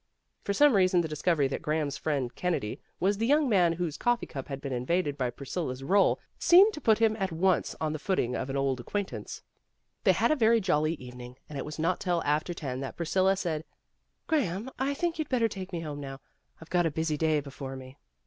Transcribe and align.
For 0.43 0.51
some 0.51 0.75
reason 0.75 1.01
the 1.01 1.07
discovery 1.07 1.47
that 1.49 1.61
Graham's 1.61 1.95
friend, 1.95 2.33
Kennedy, 2.33 2.79
was 2.99 3.19
the 3.19 3.27
young 3.27 3.47
man 3.47 3.73
whose 3.73 3.99
cof 3.99 3.99
A 3.99 4.01
SURPRISE 4.13 4.19
fee 4.21 4.25
cup 4.25 4.47
had 4.47 4.59
been 4.59 4.73
invaded 4.73 5.15
by 5.15 5.29
Priscilla's 5.29 5.83
roll 5.83 6.19
seemed 6.39 6.73
to 6.73 6.81
put 6.81 6.97
him 6.97 7.15
at 7.19 7.31
once 7.31 7.75
on 7.79 7.93
the 7.93 7.99
footing 7.99 8.35
of 8.35 8.49
an. 8.49 8.57
old 8.57 8.79
acquaintance. 8.79 9.43
They 10.03 10.13
had 10.13 10.31
a 10.31 10.35
very 10.35 10.59
jolly 10.59 10.95
eve 10.95 11.13
ning, 11.13 11.35
and 11.47 11.55
it 11.55 11.65
was 11.65 11.77
not 11.77 11.99
till 11.99 12.23
after 12.23 12.55
ten 12.55 12.79
that 12.79 12.97
Priscilla 12.97 13.35
said, 13.37 13.63
"Graham, 14.25 14.71
I 14.79 14.95
think 14.95 15.19
you'd 15.19 15.29
better 15.29 15.47
take 15.47 15.71
me 15.71 15.81
home, 15.81 15.99
now. 15.99 16.19
I've 16.59 16.71
got 16.71 16.87
a 16.87 16.89
busy 16.89 17.15
day 17.15 17.39
before 17.39 17.75
me." 17.75 17.99